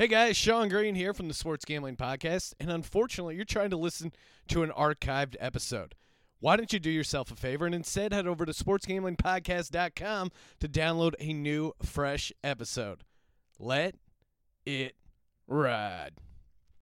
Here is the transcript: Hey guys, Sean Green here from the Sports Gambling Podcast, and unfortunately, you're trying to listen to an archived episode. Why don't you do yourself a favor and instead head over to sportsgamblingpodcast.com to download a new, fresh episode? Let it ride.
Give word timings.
Hey 0.00 0.08
guys, 0.08 0.34
Sean 0.34 0.70
Green 0.70 0.94
here 0.94 1.12
from 1.12 1.28
the 1.28 1.34
Sports 1.34 1.66
Gambling 1.66 1.96
Podcast, 1.96 2.54
and 2.58 2.70
unfortunately, 2.70 3.36
you're 3.36 3.44
trying 3.44 3.68
to 3.68 3.76
listen 3.76 4.12
to 4.48 4.62
an 4.62 4.70
archived 4.70 5.36
episode. 5.38 5.94
Why 6.38 6.56
don't 6.56 6.72
you 6.72 6.78
do 6.78 6.88
yourself 6.88 7.30
a 7.30 7.36
favor 7.36 7.66
and 7.66 7.74
instead 7.74 8.14
head 8.14 8.26
over 8.26 8.46
to 8.46 8.52
sportsgamblingpodcast.com 8.52 10.32
to 10.60 10.68
download 10.70 11.12
a 11.20 11.34
new, 11.34 11.74
fresh 11.82 12.32
episode? 12.42 13.04
Let 13.58 13.94
it 14.64 14.96
ride. 15.46 16.12